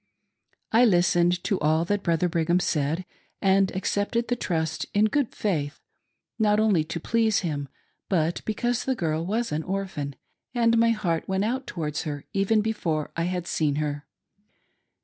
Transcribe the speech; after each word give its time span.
I 0.71 0.83
listened 0.83 1.43
to 1.43 1.59
all 1.59 1.85
that 1.85 2.01
Brother 2.01 2.27
Brigham 2.27 2.59
said, 2.59 3.05
and 3.39 3.69
accepted 3.75 4.29
the 4.29 4.35
trust 4.35 4.87
in 4.95 5.05
good 5.05 5.29
faith— 5.31 5.79
not 6.39 6.59
only 6.59 6.83
to 6.85 6.99
please 6.99 7.41
him, 7.41 7.69
but 8.09 8.41
because 8.43 8.83
the 8.85 8.95
girl 8.95 9.23
was 9.23 9.51
an 9.51 9.61
orphan, 9.61 10.15
and 10.55 10.75
my 10.79 10.89
heart 10.89 11.27
went 11.27 11.45
out 11.45 11.67
towards 11.67 12.01
her 12.01 12.25
even 12.33 12.61
before 12.63 13.11
I 13.15 13.25
had 13.25 13.45
seen 13.45 13.75
her. 13.75 14.07